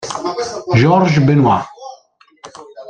[0.73, 1.69] Georges Benoît